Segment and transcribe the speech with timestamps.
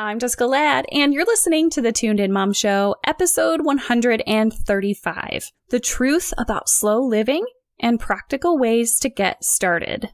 [0.00, 5.80] I'm Jessica Ladd, and you're listening to the Tuned In Mom Show, episode 135 The
[5.80, 7.44] Truth About Slow Living
[7.80, 10.10] and Practical Ways to Get Started.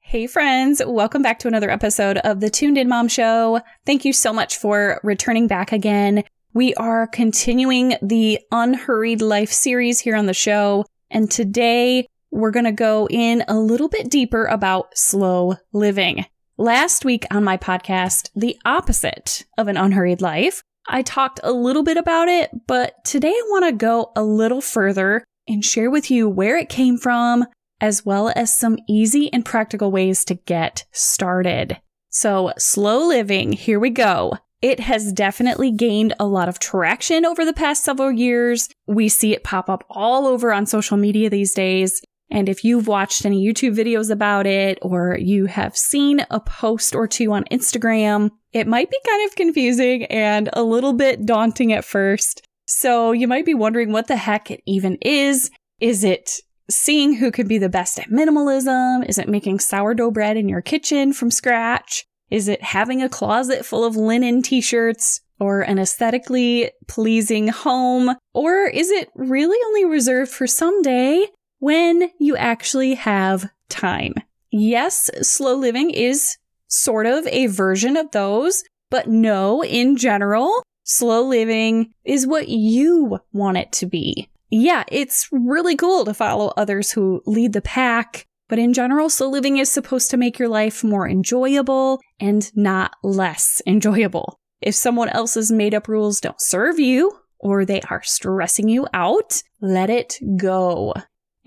[0.00, 3.62] Hey, friends, welcome back to another episode of the Tuned In Mom Show.
[3.86, 6.22] Thank you so much for returning back again.
[6.52, 12.66] We are continuing the Unhurried Life series here on the show, and today we're going
[12.66, 16.26] to go in a little bit deeper about slow living.
[16.60, 21.84] Last week on my podcast, the opposite of an unhurried life, I talked a little
[21.84, 26.10] bit about it, but today I want to go a little further and share with
[26.10, 27.46] you where it came from,
[27.80, 31.80] as well as some easy and practical ways to get started.
[32.10, 34.32] So, slow living, here we go.
[34.60, 38.68] It has definitely gained a lot of traction over the past several years.
[38.88, 42.02] We see it pop up all over on social media these days.
[42.30, 46.94] And if you've watched any YouTube videos about it or you have seen a post
[46.94, 51.72] or two on Instagram, it might be kind of confusing and a little bit daunting
[51.72, 52.46] at first.
[52.66, 55.50] So you might be wondering what the heck it even is.
[55.80, 56.32] Is it
[56.70, 59.08] seeing who can be the best at minimalism?
[59.08, 62.04] Is it making sourdough bread in your kitchen from scratch?
[62.30, 65.22] Is it having a closet full of linen t-shirts?
[65.40, 68.16] Or an aesthetically pleasing home?
[68.34, 71.26] Or is it really only reserved for someday
[71.58, 74.14] when you actually have time.
[74.50, 76.36] Yes, slow living is
[76.68, 83.18] sort of a version of those, but no, in general, slow living is what you
[83.32, 84.28] want it to be.
[84.50, 89.28] Yeah, it's really cool to follow others who lead the pack, but in general, slow
[89.28, 94.38] living is supposed to make your life more enjoyable and not less enjoyable.
[94.62, 99.42] If someone else's made up rules don't serve you, or they are stressing you out,
[99.60, 100.94] let it go.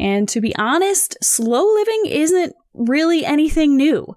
[0.02, 4.16] And to be honest, slow living isn't really anything new.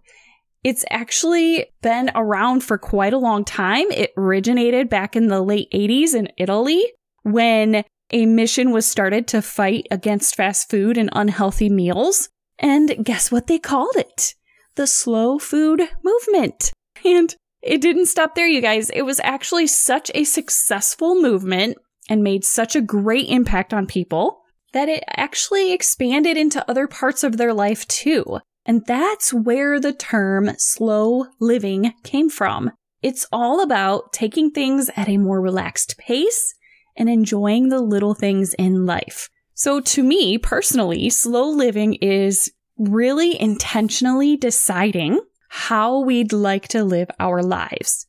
[0.64, 3.90] It's actually been around for quite a long time.
[3.90, 6.82] It originated back in the late 80s in Italy
[7.22, 12.30] when a mission was started to fight against fast food and unhealthy meals.
[12.58, 14.34] And guess what they called it?
[14.76, 16.72] The slow food movement.
[17.04, 18.88] And it didn't stop there, you guys.
[18.88, 21.76] It was actually such a successful movement
[22.08, 24.43] and made such a great impact on people
[24.74, 28.40] that it actually expanded into other parts of their life too.
[28.66, 32.72] And that's where the term slow living came from.
[33.00, 36.54] It's all about taking things at a more relaxed pace
[36.96, 39.30] and enjoying the little things in life.
[39.54, 45.20] So to me personally, slow living is really intentionally deciding
[45.50, 48.08] how we'd like to live our lives.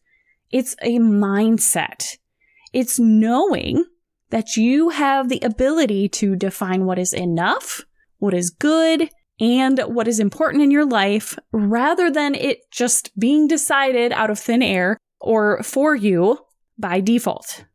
[0.49, 2.17] It's a mindset.
[2.73, 3.85] It's knowing
[4.30, 7.84] that you have the ability to define what is enough,
[8.18, 9.09] what is good,
[9.40, 14.40] and what is important in your life rather than it just being decided out of
[14.40, 16.40] thin air or for you
[16.78, 17.66] by default.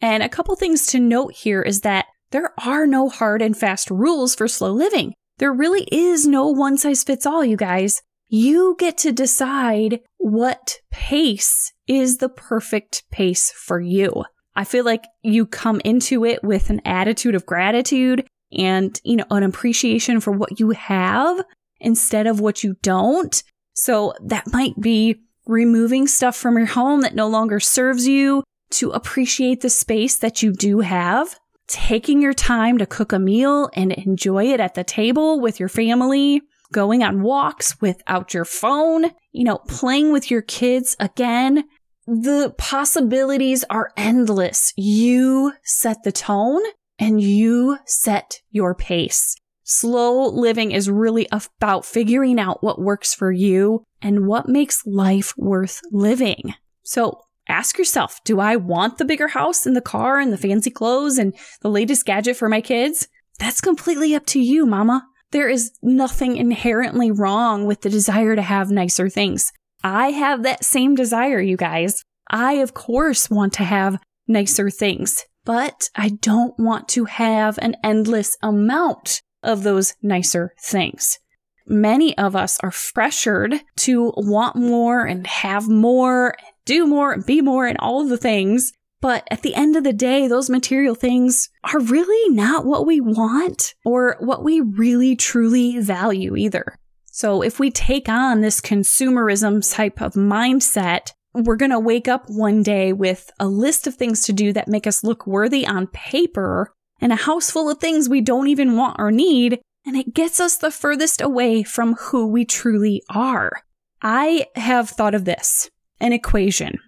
[0.00, 3.90] And a couple things to note here is that there are no hard and fast
[3.90, 5.14] rules for slow living.
[5.38, 8.02] There really is no one size fits all, you guys.
[8.28, 14.24] You get to decide what pace is the perfect pace for you.
[14.56, 18.26] I feel like you come into it with an attitude of gratitude
[18.56, 21.44] and, you know, an appreciation for what you have
[21.80, 23.42] instead of what you don't.
[23.74, 28.90] So that might be removing stuff from your home that no longer serves you to
[28.90, 33.92] appreciate the space that you do have, taking your time to cook a meal and
[33.92, 36.40] enjoy it at the table with your family,
[36.72, 41.64] going on walks without your phone, you know, playing with your kids again
[42.06, 44.72] the possibilities are endless.
[44.76, 46.62] You set the tone
[46.98, 49.36] and you set your pace.
[49.62, 55.32] Slow living is really about figuring out what works for you and what makes life
[55.38, 56.54] worth living.
[56.82, 60.70] So ask yourself, do I want the bigger house and the car and the fancy
[60.70, 63.08] clothes and the latest gadget for my kids?
[63.38, 65.06] That's completely up to you, mama.
[65.30, 69.50] There is nothing inherently wrong with the desire to have nicer things.
[69.84, 72.02] I have that same desire, you guys.
[72.30, 77.76] I, of course, want to have nicer things, but I don't want to have an
[77.84, 81.18] endless amount of those nicer things.
[81.66, 86.34] Many of us are pressured to want more and have more,
[86.64, 88.72] do more be more and all of the things.
[89.02, 93.02] But at the end of the day, those material things are really not what we
[93.02, 96.78] want or what we really truly value either.
[97.16, 102.24] So if we take on this consumerism type of mindset, we're going to wake up
[102.28, 105.86] one day with a list of things to do that make us look worthy on
[105.86, 109.60] paper and a house full of things we don't even want or need.
[109.86, 113.62] And it gets us the furthest away from who we truly are.
[114.02, 115.70] I have thought of this
[116.00, 116.80] an equation.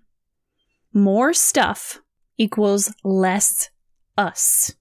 [0.92, 2.00] more stuff
[2.36, 3.70] equals less
[4.18, 4.74] us.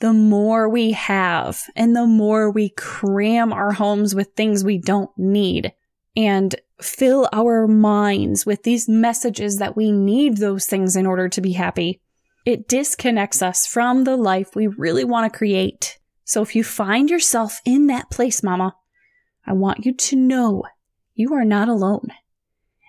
[0.00, 5.10] The more we have and the more we cram our homes with things we don't
[5.16, 5.72] need
[6.16, 11.40] and fill our minds with these messages that we need those things in order to
[11.40, 12.00] be happy,
[12.44, 15.98] it disconnects us from the life we really want to create.
[16.24, 18.76] So if you find yourself in that place, mama,
[19.46, 20.64] I want you to know
[21.14, 22.08] you are not alone.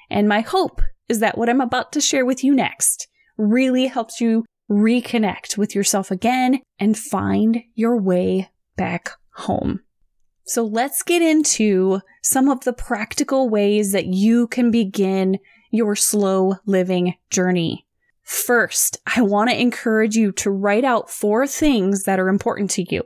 [0.10, 3.08] And my hope is that what I'm about to share with you next
[3.38, 9.82] really helps you reconnect with yourself again and find your way back home.
[10.46, 15.40] So let's get into some of the practical ways that you can begin
[15.72, 17.86] your slow living journey.
[18.24, 22.84] First, I want to encourage you to write out four things that are important to
[22.94, 23.04] you.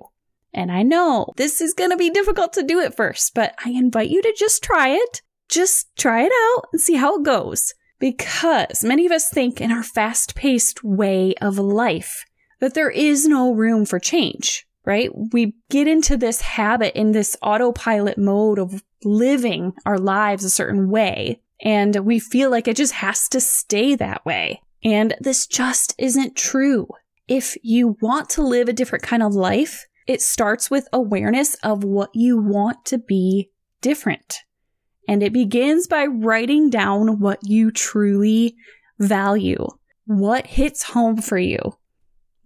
[0.54, 3.70] And I know this is going to be difficult to do at first, but I
[3.70, 5.22] invite you to just try it.
[5.48, 7.74] Just try it out and see how it goes.
[8.02, 12.26] Because many of us think in our fast paced way of life
[12.60, 15.12] that there is no room for change, right?
[15.32, 20.90] We get into this habit in this autopilot mode of living our lives a certain
[20.90, 21.42] way.
[21.64, 24.64] And we feel like it just has to stay that way.
[24.84, 26.88] And this just isn't true.
[27.28, 31.84] If you want to live a different kind of life, it starts with awareness of
[31.84, 34.38] what you want to be different.
[35.12, 38.56] And it begins by writing down what you truly
[38.98, 39.68] value.
[40.06, 41.60] What hits home for you?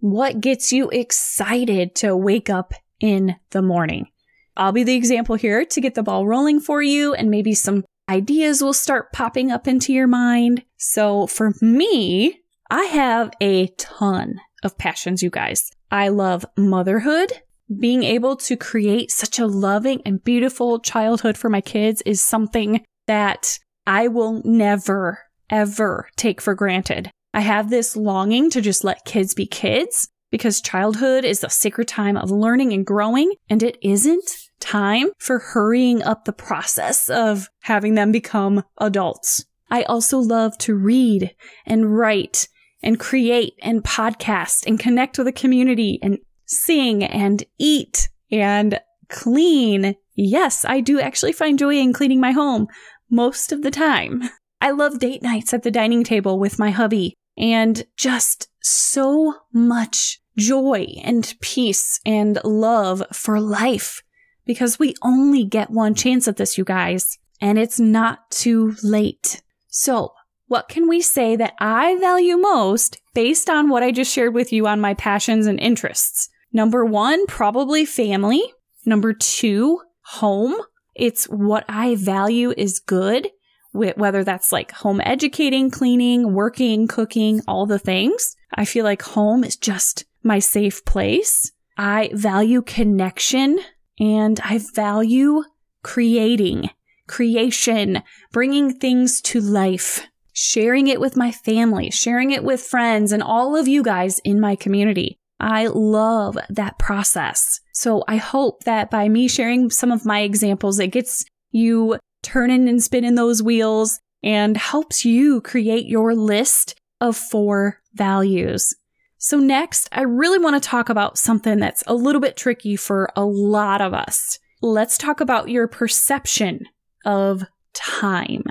[0.00, 4.08] What gets you excited to wake up in the morning?
[4.56, 7.84] I'll be the example here to get the ball rolling for you, and maybe some
[8.08, 10.64] ideas will start popping up into your mind.
[10.76, 15.70] So for me, I have a ton of passions, you guys.
[15.92, 17.30] I love motherhood
[17.78, 22.84] being able to create such a loving and beautiful childhood for my kids is something
[23.06, 25.20] that I will never,
[25.50, 27.10] ever take for granted.
[27.34, 31.88] I have this longing to just let kids be kids because childhood is the sacred
[31.88, 34.28] time of learning and growing, and it isn't
[34.58, 39.44] time for hurrying up the process of having them become adults.
[39.70, 41.34] I also love to read
[41.64, 42.48] and write
[42.82, 49.96] and create and podcast and connect with a community and sing and eat and clean.
[50.14, 52.68] Yes, I do actually find joy in cleaning my home
[53.10, 54.22] most of the time.
[54.60, 60.20] I love date nights at the dining table with my hubby and just so much
[60.38, 64.02] joy and peace and love for life
[64.46, 69.42] because we only get one chance at this, you guys, and it's not too late.
[69.68, 70.12] So,
[70.48, 74.52] what can we say that I value most based on what I just shared with
[74.52, 76.28] you on my passions and interests?
[76.56, 78.42] Number one, probably family.
[78.86, 80.54] Number two, home.
[80.94, 83.28] It's what I value is good,
[83.74, 88.34] whether that's like home educating, cleaning, working, cooking, all the things.
[88.54, 91.52] I feel like home is just my safe place.
[91.76, 93.58] I value connection
[94.00, 95.42] and I value
[95.82, 96.70] creating,
[97.06, 103.22] creation, bringing things to life, sharing it with my family, sharing it with friends and
[103.22, 105.18] all of you guys in my community.
[105.38, 107.60] I love that process.
[107.72, 112.68] So I hope that by me sharing some of my examples, it gets you turning
[112.68, 118.74] and spinning those wheels and helps you create your list of four values.
[119.18, 123.10] So next, I really want to talk about something that's a little bit tricky for
[123.16, 124.38] a lot of us.
[124.62, 126.66] Let's talk about your perception
[127.04, 128.44] of time.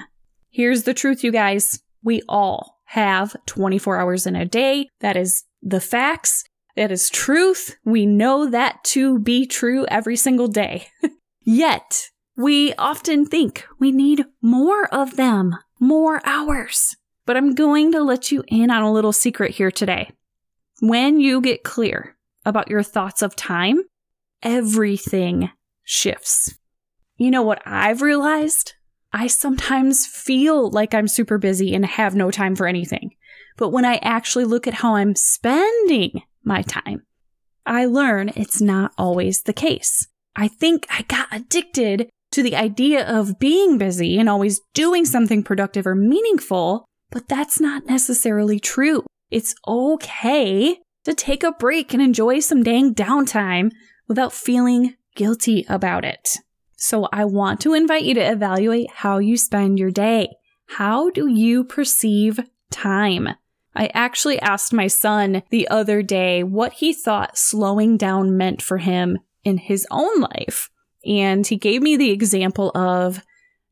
[0.50, 1.82] Here's the truth, you guys.
[2.04, 4.88] We all have 24 hours in a day.
[5.02, 6.46] That is the facts.
[6.76, 7.78] That is truth.
[7.86, 10.88] We know that to be true every single day.
[11.44, 16.98] Yet, we often think we need more of them, more hours.
[17.26, 20.12] But I'm going to let you in on a little secret here today.
[20.82, 23.84] When you get clear about your thoughts of time,
[24.44, 25.50] everything
[25.84, 26.58] shifts.
[27.16, 28.74] You know what I've realized?
[29.14, 33.12] I sometimes feel like I'm super busy and have no time for anything.
[33.56, 37.04] But when I actually look at how I'm spending my time.
[37.66, 40.08] I learn it's not always the case.
[40.36, 45.42] I think I got addicted to the idea of being busy and always doing something
[45.42, 49.04] productive or meaningful, but that's not necessarily true.
[49.32, 53.72] It's okay to take a break and enjoy some dang downtime
[54.08, 56.38] without feeling guilty about it.
[56.76, 60.28] So I want to invite you to evaluate how you spend your day.
[60.68, 63.30] How do you perceive time?
[63.76, 68.78] I actually asked my son the other day what he thought slowing down meant for
[68.78, 70.70] him in his own life.
[71.06, 73.22] And he gave me the example of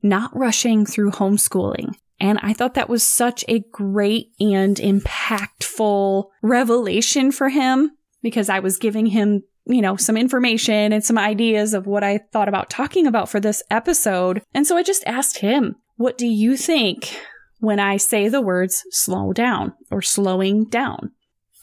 [0.01, 1.95] not rushing through homeschooling.
[2.19, 7.91] And I thought that was such a great and impactful revelation for him
[8.21, 12.19] because I was giving him, you know, some information and some ideas of what I
[12.31, 14.41] thought about talking about for this episode.
[14.53, 17.17] And so I just asked him, what do you think
[17.63, 21.11] when I say the words slow down or slowing down?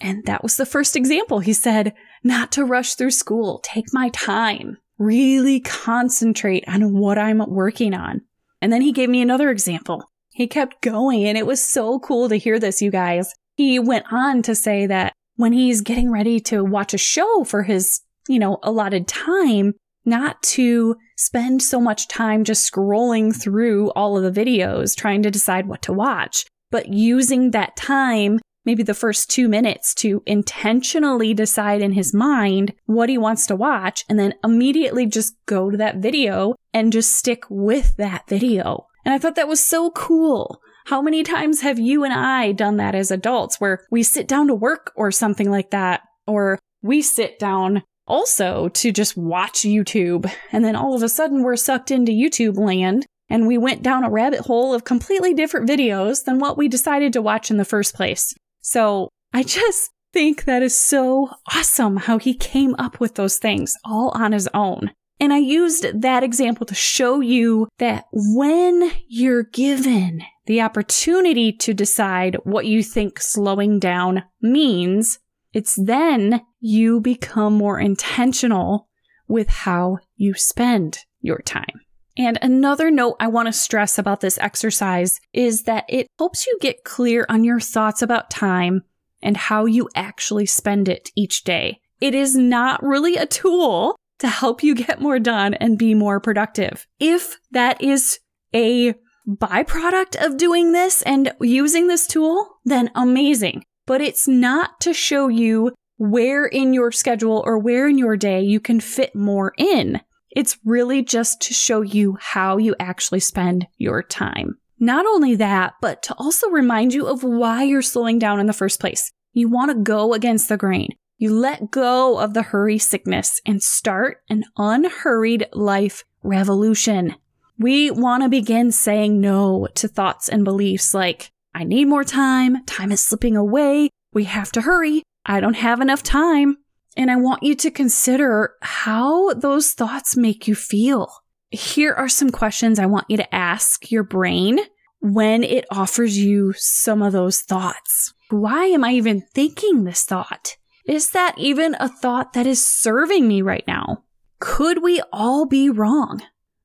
[0.00, 1.40] And that was the first example.
[1.40, 1.92] He said,
[2.24, 8.22] not to rush through school, take my time, really concentrate on what I'm working on.
[8.62, 10.04] And then he gave me another example.
[10.30, 13.34] He kept going, and it was so cool to hear this, you guys.
[13.56, 17.62] He went on to say that when he's getting ready to watch a show for
[17.62, 19.74] his, you know, allotted time,
[20.10, 25.30] not to spend so much time just scrolling through all of the videos trying to
[25.30, 31.32] decide what to watch, but using that time maybe the first two minutes to intentionally
[31.34, 35.76] decide in his mind what he wants to watch and then immediately just go to
[35.76, 38.86] that video and just stick with that video.
[39.04, 40.60] And I thought that was so cool.
[40.86, 44.48] How many times have you and I done that as adults where we sit down
[44.48, 46.02] to work or something like that?
[46.26, 50.30] Or we sit down also to just watch YouTube.
[50.52, 54.04] And then all of a sudden we're sucked into YouTube land and we went down
[54.04, 57.64] a rabbit hole of completely different videos than what we decided to watch in the
[57.64, 58.34] first place.
[58.60, 63.76] So I just think that is so awesome how he came up with those things
[63.84, 64.90] all on his own.
[65.20, 71.72] And I used that example to show you that when you're given the opportunity to
[71.72, 75.19] decide what you think slowing down means,
[75.52, 78.88] it's then you become more intentional
[79.28, 81.80] with how you spend your time.
[82.16, 86.58] And another note I want to stress about this exercise is that it helps you
[86.60, 88.82] get clear on your thoughts about time
[89.22, 91.80] and how you actually spend it each day.
[92.00, 96.20] It is not really a tool to help you get more done and be more
[96.20, 96.86] productive.
[96.98, 98.18] If that is
[98.54, 98.94] a
[99.26, 103.64] byproduct of doing this and using this tool, then amazing.
[103.90, 108.40] But it's not to show you where in your schedule or where in your day
[108.40, 110.00] you can fit more in.
[110.30, 114.58] It's really just to show you how you actually spend your time.
[114.78, 118.52] Not only that, but to also remind you of why you're slowing down in the
[118.52, 119.10] first place.
[119.32, 120.90] You want to go against the grain.
[121.18, 127.16] You let go of the hurry sickness and start an unhurried life revolution.
[127.58, 132.64] We want to begin saying no to thoughts and beliefs like, I need more time,
[132.64, 136.58] time is slipping away, we have to hurry, I don't have enough time.
[136.96, 141.12] And I want you to consider how those thoughts make you feel.
[141.50, 144.58] Here are some questions I want you to ask your brain
[145.00, 148.12] when it offers you some of those thoughts.
[148.28, 150.56] Why am I even thinking this thought?
[150.84, 154.04] Is that even a thought that is serving me right now?
[154.40, 156.22] Could we all be wrong?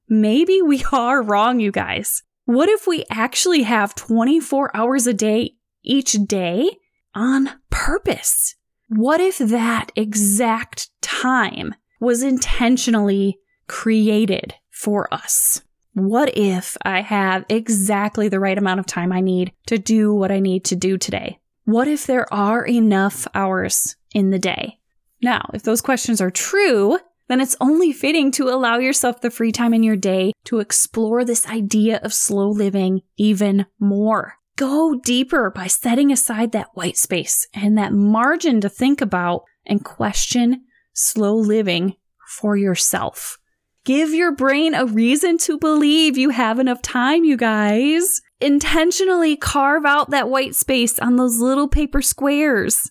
[0.08, 2.24] Maybe we are wrong, you guys.
[2.46, 6.78] What if we actually have 24 hours a day each day
[7.16, 8.56] on purpose?
[8.88, 15.64] What if that exact time was intentionally created for us?
[15.94, 20.32] What if I have exactly the right amount of time I need to do what
[20.32, 21.40] I need to do today?
[21.64, 24.78] What if there are enough hours in the day?
[25.20, 29.52] Now, if those questions are true, then it's only fitting to allow yourself the free
[29.52, 34.36] time in your day to explore this idea of slow living even more.
[34.58, 39.84] Go deeper by setting aside that white space and that margin to think about and
[39.84, 40.64] question
[40.94, 41.96] slow living
[42.28, 43.38] for yourself.
[43.84, 48.22] Give your brain a reason to believe you have enough time, you guys.
[48.42, 52.90] Intentionally carve out that white space on those little paper squares.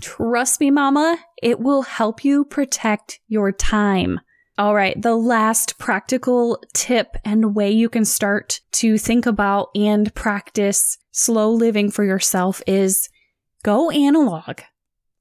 [0.00, 4.20] Trust me, mama, it will help you protect your time.
[4.56, 10.14] All right, the last practical tip and way you can start to think about and
[10.14, 13.08] practice slow living for yourself is
[13.62, 14.60] go analog.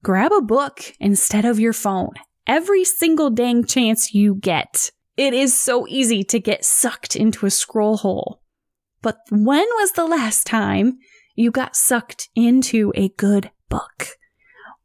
[0.03, 2.13] Grab a book instead of your phone
[2.47, 4.91] every single dang chance you get.
[5.15, 8.41] It is so easy to get sucked into a scroll hole.
[9.01, 10.97] But when was the last time
[11.35, 14.17] you got sucked into a good book?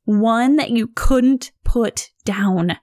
[0.08, 2.78] One that you couldn't put down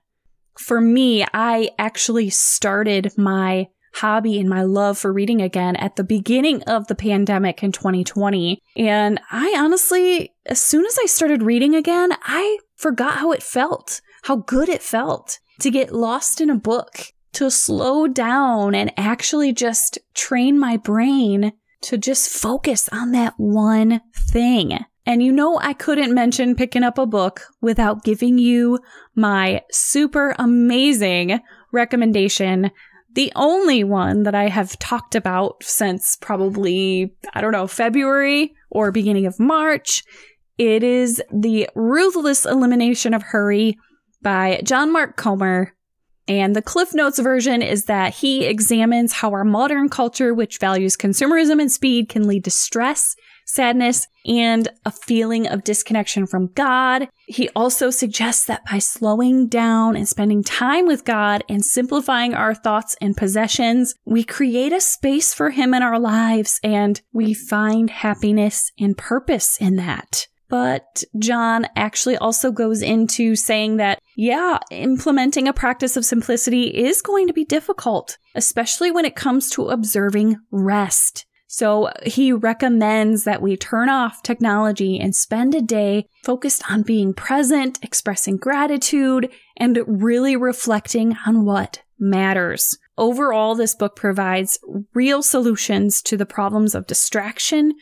[0.57, 6.03] for me, I actually started my hobby and my love for reading again at the
[6.03, 8.61] beginning of the pandemic in 2020.
[8.75, 14.01] And I honestly, as soon as I started reading again, I forgot how it felt,
[14.23, 19.53] how good it felt to get lost in a book, to slow down and actually
[19.53, 24.79] just train my brain to just focus on that one thing.
[25.05, 28.79] And you know, I couldn't mention picking up a book without giving you
[29.15, 31.39] my super amazing
[31.71, 32.71] recommendation
[33.15, 38.91] the only one that I have talked about since probably, I don't know, February or
[38.91, 40.03] beginning of March.
[40.57, 43.77] It is The Ruthless Elimination of Hurry
[44.21, 45.73] by John Mark Comer.
[46.27, 50.97] And the Cliff Notes version is that he examines how our modern culture, which values
[50.97, 53.15] consumerism and speed, can lead to stress
[53.45, 57.07] sadness, and a feeling of disconnection from God.
[57.27, 62.53] He also suggests that by slowing down and spending time with God and simplifying our
[62.53, 67.89] thoughts and possessions, we create a space for Him in our lives and we find
[67.89, 70.27] happiness and purpose in that.
[70.55, 77.01] But John actually also goes into saying that, yeah, implementing a practice of simplicity is
[77.01, 81.25] going to be difficult, especially when it comes to observing rest.
[81.47, 87.13] So he recommends that we turn off technology and spend a day focused on being
[87.13, 92.77] present, expressing gratitude, and really reflecting on what matters.
[92.97, 94.57] Overall, this book provides
[94.93, 97.73] real solutions to the problems of distraction,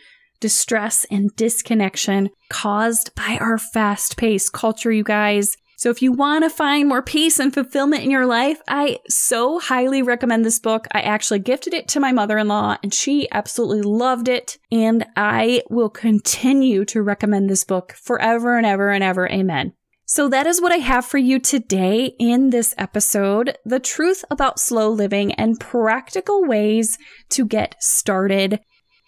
[0.43, 5.55] distress, and disconnection caused by our fast paced culture, you guys.
[5.77, 9.57] So if you want to find more peace and fulfillment in your life, I so
[9.57, 10.85] highly recommend this book.
[10.91, 14.57] I actually gifted it to my mother-in-law and she absolutely loved it.
[14.69, 19.29] And I will continue to recommend this book forever and ever and ever.
[19.29, 19.71] Amen.
[20.05, 23.57] So that is what I have for you today in this episode.
[23.63, 26.97] The truth about slow living and practical ways
[27.29, 28.59] to get started.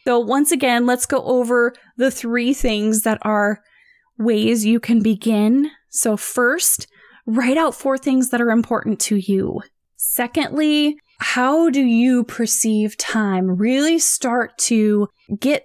[0.06, 3.62] So once again, let's go over the three things that are
[4.18, 6.88] ways you can begin so, first,
[7.26, 9.62] write out four things that are important to you.
[9.96, 13.50] Secondly, how do you perceive time?
[13.50, 15.08] Really start to
[15.40, 15.64] get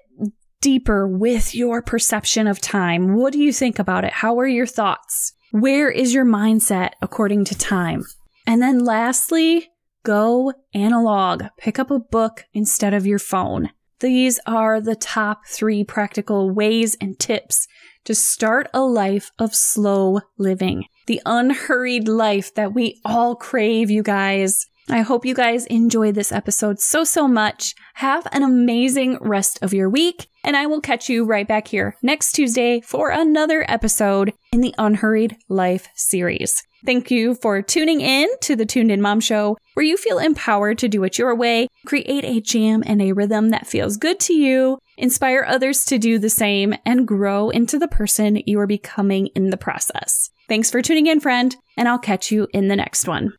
[0.61, 3.16] deeper with your perception of time.
[3.16, 4.12] What do you think about it?
[4.12, 5.32] How are your thoughts?
[5.50, 8.04] Where is your mindset according to time?
[8.47, 9.68] And then lastly,
[10.04, 11.42] go analog.
[11.59, 13.70] Pick up a book instead of your phone.
[14.00, 17.66] These are the top three practical ways and tips
[18.04, 20.85] to start a life of slow living.
[21.07, 24.66] The unhurried life that we all crave, you guys.
[24.88, 27.74] I hope you guys enjoyed this episode so, so much.
[27.94, 31.96] Have an amazing rest of your week, and I will catch you right back here
[32.03, 36.62] next Tuesday for another episode in the Unhurried Life series.
[36.85, 40.79] Thank you for tuning in to the Tuned In Mom Show, where you feel empowered
[40.79, 44.33] to do it your way, create a jam and a rhythm that feels good to
[44.33, 49.27] you, inspire others to do the same, and grow into the person you are becoming
[49.35, 50.31] in the process.
[50.49, 53.35] Thanks for tuning in, friend, and I'll catch you in the next one.